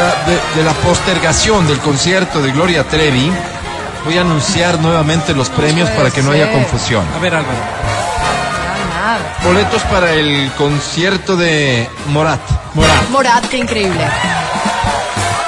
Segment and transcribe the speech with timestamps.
[0.00, 3.30] de la, de la, de, de la postergación del concierto de Gloria Trevi,
[4.04, 7.04] voy a anunciar nuevamente los premios para que no haya confusión.
[7.14, 7.58] A ver, Álvaro.
[9.44, 12.40] Boletos para el concierto de Morat.
[12.74, 13.08] Morat.
[13.10, 14.06] Morat, qué increíble.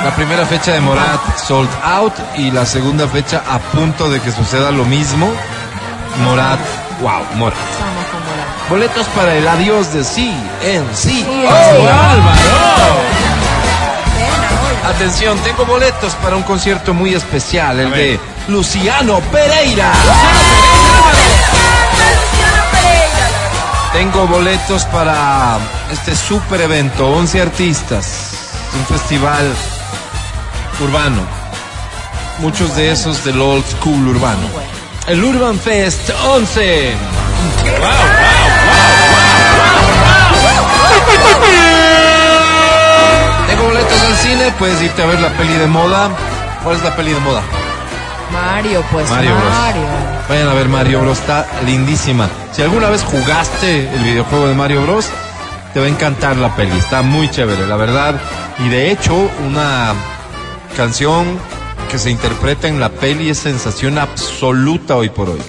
[0.03, 4.33] La primera fecha de Morat sold out y la segunda fecha a punto de que
[4.33, 5.31] suceda lo mismo.
[6.25, 6.59] Morat,
[7.01, 7.59] wow, Morat.
[7.71, 8.69] Estamos con Morat.
[8.69, 11.25] Boletos para el adiós de sí en sí.
[11.29, 11.87] Oh, sí.
[11.87, 13.22] Álvaro!
[14.85, 17.99] Atención, tengo boletos para un concierto muy especial, el A ver.
[17.99, 19.93] de Luciano Pereira.
[23.93, 25.59] Tengo boletos para
[25.93, 28.07] este super evento, 11 artistas,
[28.77, 29.53] un festival
[30.81, 31.21] urbano.
[32.39, 34.49] Muchos de esos del old school urbano.
[35.07, 36.95] El Urban Fest 11.
[37.63, 37.77] Tengo
[44.01, 46.11] al cine, puedes irte a ver la peli de moda.
[46.63, 47.43] ¿Cuál es la peli de moda?
[48.33, 49.33] Mario, pues Mario.
[50.29, 51.19] Vayan a ver Mario Bros.
[51.19, 52.29] Está lindísima.
[52.53, 55.09] Si alguna vez jugaste el videojuego de Mario Bros,
[55.75, 56.77] te va a encantar la peli.
[56.77, 58.15] Está muy chévere, la verdad.
[58.59, 59.15] Y de hecho,
[59.47, 59.93] una
[60.77, 61.39] canción
[61.91, 65.41] que se interpreta en la peli es sensación absoluta hoy por hoy.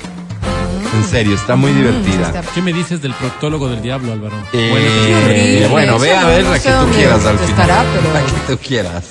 [0.95, 2.27] En serio, está muy divertida.
[2.27, 4.36] está- ¿Qué me dices del proctólogo del diablo, Álvaro?
[4.53, 4.88] Eh, Bueno,
[5.25, 5.67] horrible.
[5.69, 7.49] bueno, ve a ver no la que tú quieras al final.
[7.49, 9.03] estará, pero- La que tú quieras.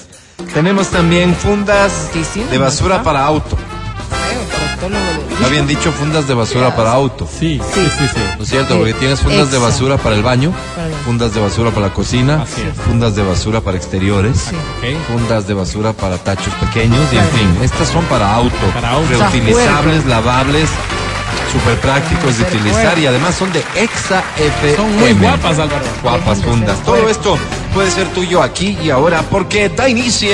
[0.55, 1.93] Tenemos también fundas
[2.51, 3.05] de basura ¿no?
[3.05, 3.57] para auto.
[3.57, 7.29] Feo, proctólogo de- ¿No habían dicho fundas de basura para auto?
[7.29, 8.21] sí, sí, sí, sí.
[8.37, 8.77] ¿No es cierto?
[8.77, 10.53] Porque tienes fundas de basura para el baño,
[11.05, 12.45] fundas de basura para la cocina,
[12.87, 14.97] fundas de basura para exteriores, Sí.
[15.13, 18.55] Fundas de basura para tachos pequeños y en fin, estas son Para auto.
[19.09, 20.69] reutilizables, lavables,
[21.53, 24.77] súper prácticos de utilizar y además son de Exa FM.
[24.77, 25.85] Son muy guapas, Álvaro.
[26.03, 26.83] Guapas fundas.
[26.83, 27.39] Todo esto
[27.75, 30.31] puede ser tuyo aquí y ahora porque da inicio.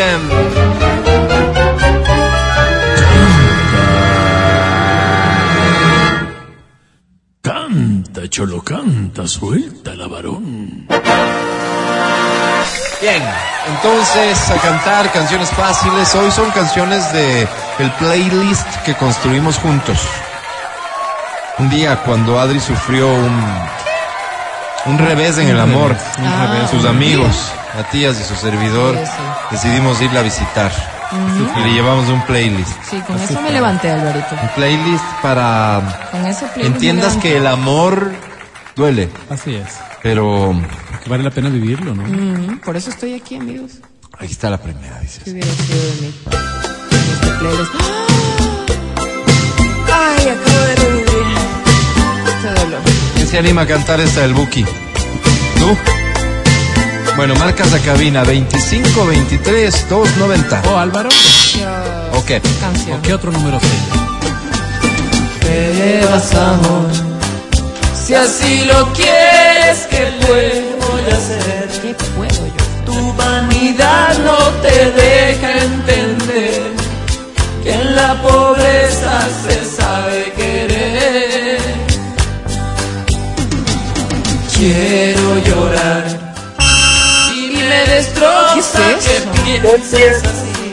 [7.43, 10.87] Canta, cholo, canta, suelta la varón.
[13.01, 13.23] Bien,
[13.67, 16.15] entonces a cantar canciones fáciles.
[16.15, 17.43] Hoy son canciones de
[17.79, 19.99] el playlist que construimos juntos.
[21.59, 23.43] Un día cuando Adri sufrió un
[24.87, 26.47] un revés en el amor, Un Ah.
[26.53, 26.71] revés.
[26.71, 29.13] sus amigos, Matías y su servidor, Sí, sí.
[29.51, 30.73] decidimos irla a visitar
[31.57, 32.71] y le llevamos un playlist.
[32.89, 34.35] Sí, con eso me levanté, Alvarito.
[34.41, 38.13] Un playlist para Con eso playlist me entiendas que el amor
[38.77, 39.67] duele, Así es.
[40.03, 40.55] pero
[41.05, 42.61] Que vale la pena vivirlo, ¿no?
[42.65, 43.73] Por eso estoy aquí, amigos.
[44.19, 45.23] ahí está la primera, dices.
[45.25, 46.15] ¿Qué hubiera sido de mí?
[46.91, 47.73] En este playlist.
[47.81, 48.05] ¡Ah!
[50.19, 50.75] Ay, acabo de
[53.29, 54.65] se anima a cantar esta del Buki?
[54.65, 55.77] ¿Tú?
[57.17, 60.63] Bueno, marcas la cabina 25 23 290.
[60.67, 61.11] Oh, Álvaro.
[61.55, 61.69] Dios.
[62.15, 62.43] Ok.
[62.61, 62.99] Canción.
[62.99, 63.73] ¿O qué otro número seis?
[65.41, 66.87] Te llevas amor.
[68.07, 71.69] Si así lo quieres, ¿qué puedo hacer?
[71.83, 72.28] ¿Qué puedo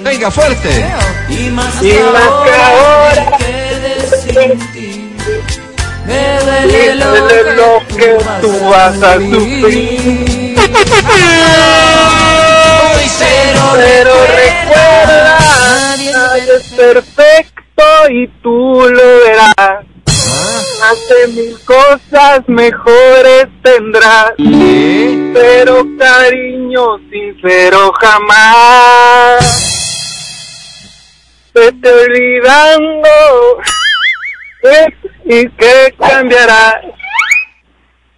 [0.03, 0.85] Venga, fuerte.
[1.29, 5.11] Y más Y que más que ahora me quede sin ti.
[6.05, 10.55] Me duele lo que tú vas a sufrir.
[10.55, 11.75] Pero
[13.73, 15.39] Pero recuerda,
[16.13, 19.74] nadie es perfecto y tú lo verás.
[20.85, 24.33] Hace mil cosas mejores tendrás.
[24.37, 29.41] Pero cariño sincero jamás.
[31.53, 33.09] Vete olvidando
[35.25, 36.81] y que cambiará.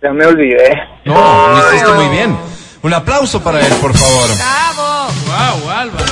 [0.01, 0.77] Ya me olvidé.
[1.05, 2.37] No, lo hiciste muy bien.
[2.81, 4.29] Un aplauso para él, por favor.
[4.35, 5.07] ¡Bravo!
[5.25, 6.05] Wow, Álvaro.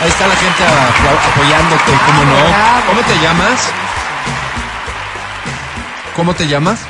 [0.00, 2.86] Ahí está la gente apoyándote, ¿cómo no?
[2.86, 3.72] ¿Cómo te llamas?
[6.20, 6.84] ¿Cómo te llamas?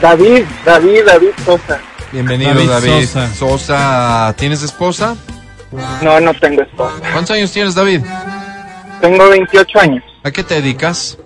[0.00, 1.80] David, David, David Sosa.
[2.12, 3.06] Bienvenido, David David.
[3.06, 3.34] Sosa.
[3.34, 4.34] Sosa.
[4.38, 5.16] ¿Tienes esposa?
[6.00, 6.94] No, no tengo esposa.
[7.12, 8.02] ¿Cuántos años tienes, David?
[9.00, 10.04] Tengo 28 años.
[10.22, 11.18] ¿A qué te dedicas?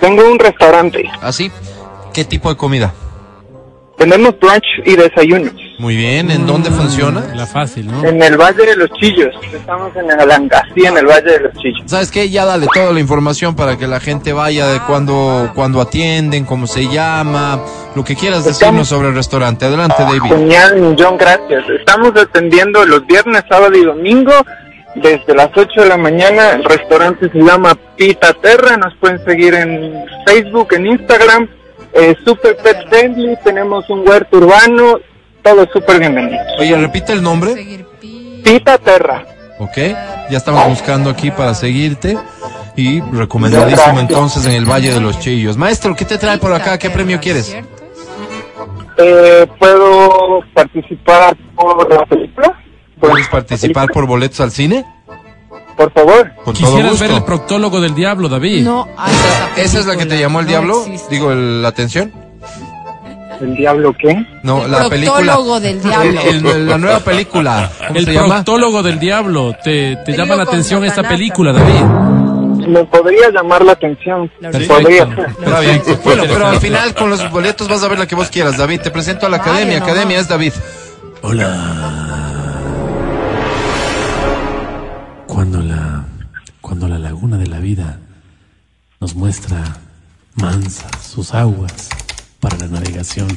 [0.00, 1.04] Tengo un restaurante.
[1.20, 1.52] ¿Así?
[2.14, 2.94] ¿Qué tipo de comida?
[3.98, 5.52] Tenemos brunch y desayunos.
[5.78, 7.24] Muy bien, ¿en dónde funciona?
[7.34, 8.04] La fácil, ¿no?
[8.04, 9.34] En el Valle de los Chillos.
[9.52, 11.82] Estamos en el Alangasí, en el Valle de los Chillos.
[11.86, 12.28] ¿Sabes qué?
[12.30, 16.66] Ya dale toda la información para que la gente vaya de cuándo, cuándo atienden, cómo
[16.66, 17.60] se llama,
[17.94, 19.64] lo que quieras decirnos sobre el restaurante.
[19.64, 20.22] Adelante, David.
[20.22, 21.64] Genial, millón gracias.
[21.78, 24.32] Estamos atendiendo los viernes, sábado y domingo
[24.94, 26.50] desde las 8 de la mañana.
[26.52, 28.76] El restaurante se llama Pita Terra.
[28.76, 31.48] Nos pueden seguir en Facebook, en Instagram.
[31.92, 33.36] Eh, super pet friendly.
[33.44, 34.98] Tenemos un huerto urbano.
[35.42, 36.38] Todo súper bienvenido.
[36.58, 37.84] Oye, repite el nombre.
[38.44, 39.24] Pita Terra.
[39.58, 39.76] Ok,
[40.30, 42.16] ya estamos buscando aquí para seguirte.
[42.74, 45.56] Y recomendadísimo entonces en el Valle de los Chillos.
[45.58, 46.78] Maestro, ¿qué te trae por acá?
[46.78, 47.54] ¿Qué premio quieres?
[48.98, 52.58] Eh, ¿Puedo participar por la película?
[52.98, 54.86] ¿Puedes participar por boletos al cine?
[55.76, 56.32] Por favor.
[56.44, 58.62] Con Quisieras ver el proctólogo del diablo, David.
[58.62, 59.12] No, hay
[59.56, 60.82] ¿Esa es la que te llamó el No diablo?
[60.86, 61.14] existe.
[61.14, 62.12] Digo, el- la atención.
[63.42, 64.24] ¿El diablo qué?
[64.44, 65.36] No, El la película.
[65.60, 66.20] del diablo.
[66.22, 67.70] El- el- la nueva película.
[67.88, 68.44] ¿Cómo El se llama?
[68.82, 69.56] del diablo.
[69.64, 72.66] Te, te llama la atención esta película, David.
[72.68, 74.30] Me podría llamar la atención.
[74.40, 74.74] Perfecto.
[74.74, 75.02] Podría.
[75.02, 75.82] Está bien.
[76.04, 78.80] Bueno, pero al final con los boletos vas a ver la que vos quieras, David.
[78.82, 79.78] Te presento a la academia.
[79.78, 80.52] Academia es David.
[85.26, 86.04] Cuando la,
[86.60, 87.98] cuando la laguna de la vida
[89.00, 89.62] nos muestra
[90.36, 91.88] mansas sus aguas
[92.42, 93.28] para la navegación,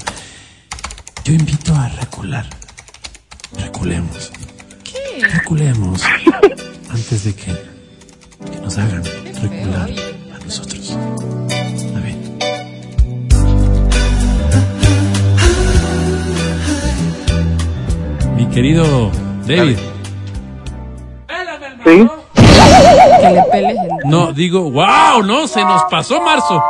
[1.24, 2.48] yo invito a recular.
[3.56, 4.32] Reculemos.
[5.22, 6.02] Reculemos
[6.90, 7.54] antes de que,
[8.52, 9.04] que nos hagan
[9.44, 9.92] recular
[10.34, 10.98] a nosotros.
[11.94, 12.16] David.
[18.36, 19.12] Mi querido
[19.46, 19.78] David.
[21.84, 22.08] ¿Sí?
[23.22, 24.10] Que le peles el...
[24.10, 26.64] No, digo, wow, no, se nos pasó marzo.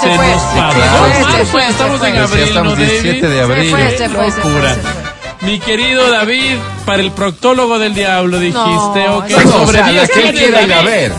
[0.00, 2.08] Se, Se fue, nos se pasó fue, se marzo, fue, se estamos fue.
[2.08, 3.34] en abril, estamos ¿no, 17 David?
[3.34, 3.64] de abril.
[3.64, 4.74] Se fue, se fue, se fue, Locura.
[4.74, 4.92] se fue.
[5.42, 8.60] Mi querido David, para el proctólogo del diablo dijiste,
[9.06, 11.12] No, ok, sobre sea, la 10 que quiere ir a ver.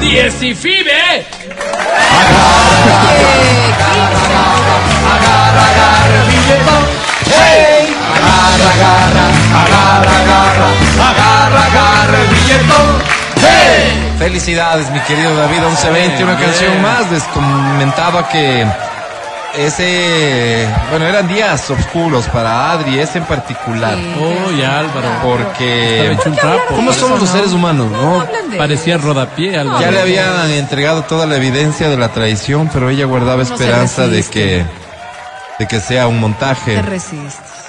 [0.00, 0.54] 10 y
[14.18, 15.60] Felicidades, mi querido David.
[15.60, 17.10] 1120, una Bien, canción más.
[17.10, 18.66] Les comentaba que
[19.56, 20.68] ese.
[20.90, 23.96] Bueno, eran días oscuros para Adri, ese en particular.
[24.20, 25.08] Oh, ya Álvaro.
[25.22, 26.12] Porque.
[26.12, 26.74] hecho un trapo.
[26.74, 28.26] ¿Cómo somos los seres humanos, no?
[28.58, 29.80] Parecía rodapié, Álvaro.
[29.80, 34.22] Ya le habían entregado toda la evidencia de la traición, pero ella guardaba esperanza de
[34.24, 34.64] que
[35.58, 36.76] de que sea un montaje.
[36.76, 37.59] Te resistes.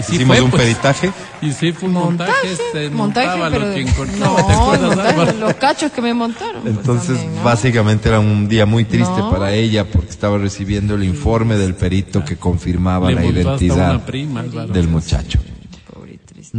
[0.00, 0.62] Y sí Hicimos fue, un pues.
[0.62, 1.12] peritaje.
[1.42, 2.32] Y sí fue un montaje.
[2.90, 6.62] Montaje, montaba pero lo que no, ¿Te acuerdas, montaje, los cachos que me montaron.
[6.62, 7.42] pues, Entonces, también, ¿no?
[7.44, 9.30] básicamente era un día muy triste No.
[9.30, 14.42] para ella porque estaba recibiendo el informe del perito que confirmaba Le la identidad prima,
[14.42, 15.38] del muchacho.
[15.92, 16.56] Pobre y triste.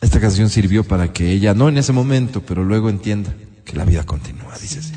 [0.00, 3.32] Esta canción sirvió para que ella, no en ese momento, pero luego entienda
[3.64, 4.92] que la vida continúa, dice así.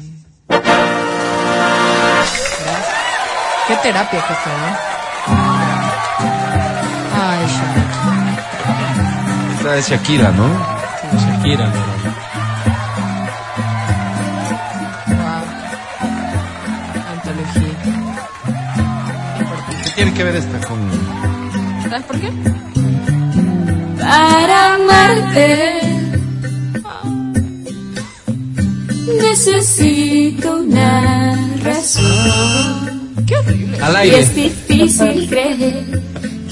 [3.67, 4.89] Qué terapia que fue, ¿no?
[7.47, 7.83] Shakira.
[9.57, 10.47] Esta es Shakira, ¿no?
[11.17, 11.93] Shakira, Álvaro.
[15.07, 15.43] Wow.
[17.13, 17.73] Antología.
[19.83, 20.79] ¿Qué tiene que ver esta con...?
[21.89, 22.29] ¿Sabes por qué?
[23.99, 25.79] Para amarte
[29.21, 33.15] necesito una razón.
[33.27, 33.77] Qué horrible.
[33.81, 34.19] Al Y aire.
[34.19, 36.01] es difícil creer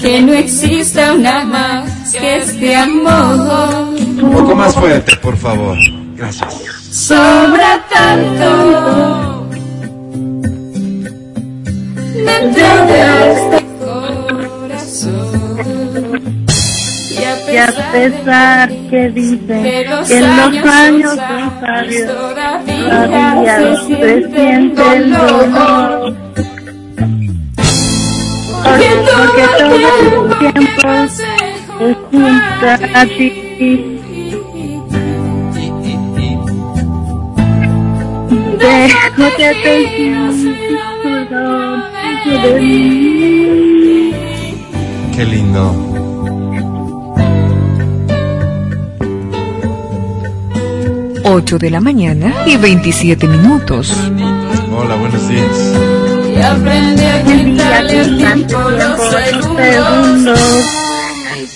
[0.00, 3.88] que no exista una más que este amor.
[4.22, 5.76] Un poco más fuerte, por favor.
[6.16, 6.54] Gracias.
[6.90, 9.48] Sobra tanto
[12.14, 13.66] dentro de este
[14.58, 15.28] corazón.
[17.10, 23.76] Y a Y a pesar que dicen que los años son sabios, todavía todavía se
[23.76, 26.16] se siente siente el dolor.
[29.38, 31.22] Porque todo el tiempo es
[31.78, 32.18] junto
[32.94, 33.28] a ti.
[38.58, 39.74] Dejo que te
[42.42, 44.12] de mí.
[45.14, 45.62] Qué lindo.
[51.24, 53.96] Ocho de la mañana y 27 minutos.
[54.72, 55.74] Hola, buenos días.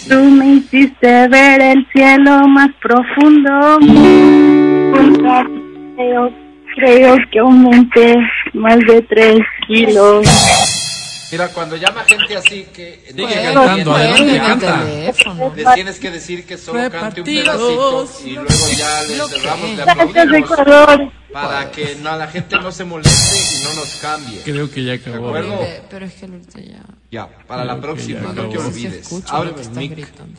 [0.08, 3.78] Tú me hiciste ver el cielo más profundo.
[5.96, 6.32] Creo,
[6.76, 8.16] creo que aumenté
[8.54, 10.61] más de tres kilos.
[11.32, 14.84] Mira, cuando llama gente así que Sigue Bueno, cantando, bueno, adelante, canta.
[14.84, 15.52] teléfono.
[15.56, 19.82] les tienes que decir que solo cante un pedacito y luego ya les cerramos, le
[19.82, 24.42] aplaudimos para que no, la gente no se moleste y no nos cambie.
[24.42, 25.28] Creo que ya ¿De acabó.
[25.28, 25.58] acuerdo?
[25.62, 26.82] Eh, Pero es que ahorita ya.
[27.10, 29.08] Ya, para la Creo próxima, no te olvides.
[29.30, 29.90] Ábreme el mic.
[29.92, 30.38] gritando.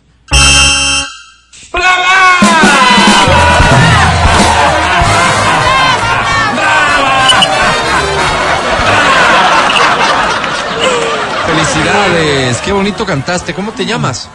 [12.54, 13.54] Felicidades, qué bonito cantaste.
[13.54, 14.30] ¿Cómo te llamas?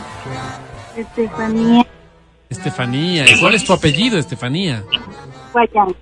[0.97, 1.87] Estefanía
[2.51, 3.25] Estefanía.
[3.31, 4.83] ¿Y ¿Cuál es tu apellido, Estefanía?
[5.53, 5.95] Guayán.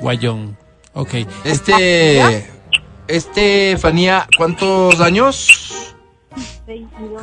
[0.00, 0.56] Guayón.
[0.92, 1.14] Ok.
[1.44, 2.46] Este,
[3.08, 5.94] Estefanía, ¿cuántos años?
[6.66, 7.22] 22.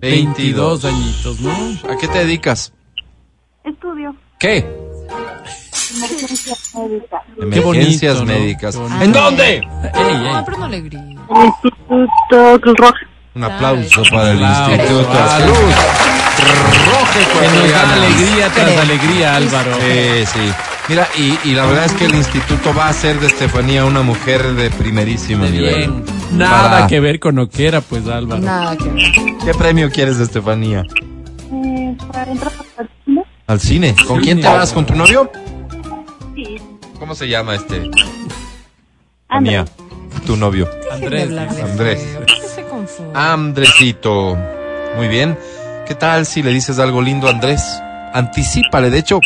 [0.00, 1.50] 22 añitos, ¿no?
[1.90, 2.72] ¿A qué te dedicas?
[3.64, 4.14] Estudio.
[4.38, 4.58] ¿Qué?
[5.96, 7.22] Emergencia médica.
[7.40, 8.38] Emergencias bonito, ¿no?
[8.40, 8.76] médicas.
[8.76, 9.04] Bonito.
[9.04, 9.44] ¿En dónde?
[9.56, 9.62] Ey,
[9.94, 10.42] No, ey.
[10.44, 11.00] pero no le grites.
[11.00, 12.98] El Instituto Cruz Roja.
[13.34, 14.40] Un aplauso para el.
[14.40, 15.54] Instituto Álvaro.
[15.54, 19.74] Cruz Roja Que nos da alegría tras alegría, Álvaro.
[19.76, 20.52] Sí, sí.
[20.88, 24.02] Mira, y, y la verdad es que el instituto va a hacer de Estefanía una
[24.02, 25.74] mujer de primerísimo De nivel.
[25.76, 26.04] bien.
[26.32, 28.40] Nada Para- que ver con Oquera, pues, Álvaro.
[28.42, 29.12] Nada que ver.
[29.44, 30.82] ¿Qué premio quieres de Estefanía?
[31.52, 33.24] Eh, para entrar a la cine.
[33.46, 33.96] ¿Al cine?
[34.06, 34.72] ¿Con quién te vas?
[34.72, 35.30] ¿Con tu novio?
[36.34, 36.56] Sí.
[36.98, 37.90] ¿Cómo se llama este?
[39.28, 39.52] Andrés.
[39.52, 39.64] Mía,
[40.26, 40.68] tu novio.
[40.92, 41.30] Andrés.
[41.62, 42.06] Andrés.
[43.14, 44.36] Andresito.
[44.96, 45.38] Muy bien.
[45.86, 47.62] ¿Qué tal si le dices algo lindo a Andrés?
[48.12, 48.90] Anticípale.
[48.90, 49.20] De hecho,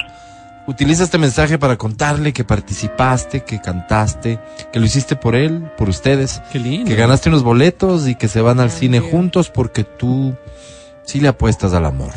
[0.66, 4.38] utiliza este mensaje para contarle que participaste, que cantaste,
[4.72, 6.86] que lo hiciste por él, por ustedes, Qué lindo.
[6.88, 10.36] que ganaste unos boletos y que se van al cine juntos porque tú
[11.04, 12.12] sí le apuestas al amor.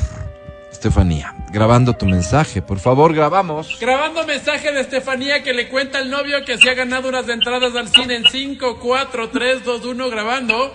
[0.71, 2.61] Estefanía, grabando tu mensaje.
[2.63, 3.77] Por favor, grabamos.
[3.79, 7.75] Grabando mensaje de Estefanía que le cuenta al novio que se ha ganado unas entradas
[7.75, 10.73] al cine en 5, 4, 3, 2, 1, grabando.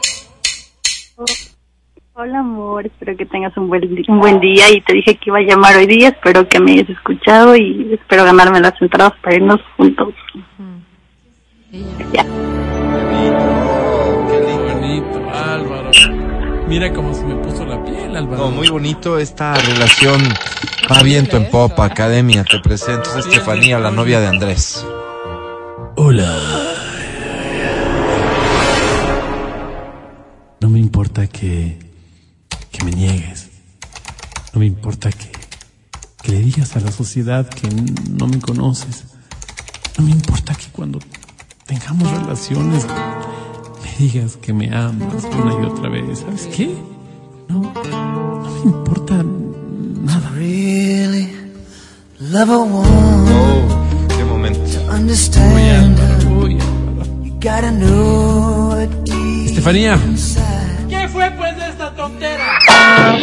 [2.13, 5.39] Hola amor, espero que tengas un buen, un buen día y te dije que iba
[5.39, 9.37] a llamar hoy día, espero que me hayas escuchado y espero ganarme las entradas para
[9.37, 10.15] irnos juntos.
[12.13, 12.25] Ya.
[14.31, 14.75] Qué lindo.
[14.75, 15.91] Bonito, Álvaro.
[16.69, 18.45] Mira cómo se me puso la piel, Álvaro.
[18.45, 20.21] No, muy bonito esta relación.
[20.91, 22.45] Va viento en popa, academia.
[22.45, 24.87] Te presento es Estefanía, la novia de Andrés.
[25.97, 26.66] Hola.
[34.67, 35.31] Me importa que,
[36.23, 37.69] que le digas a la sociedad que
[38.11, 39.05] no me conoces.
[39.97, 40.99] No me importa que cuando
[41.67, 42.85] tengamos relaciones
[43.85, 46.19] me digas que me amas una y otra vez.
[46.19, 46.77] ¿Sabes qué?
[47.49, 49.23] No, no me importa
[50.03, 50.33] nada.
[52.89, 54.61] Oh, qué momento.
[55.55, 57.39] Uy, Álvaro, uy, Álvaro.
[59.47, 59.97] Estefanía.
[61.17, 62.59] ¿Qué fue pues esta tontera?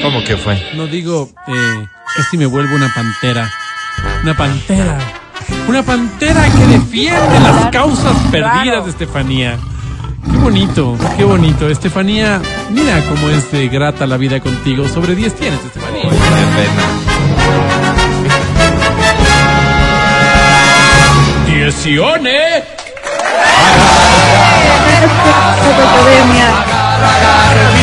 [0.02, 0.60] ¿Cómo que fue?
[0.74, 3.48] No digo, eh, casi me vuelvo una pantera.
[4.24, 4.98] Una pantera.
[5.68, 9.60] Una pantera que defiende las causas perdidas de Estefanía.
[10.26, 11.70] Qué bonito, qué bonito.
[11.70, 14.88] Estefanía, mira cómo es de grata la vida contigo.
[14.88, 16.10] Sobre 10 tienes, Estefanía.
[27.64, 27.83] ¡Te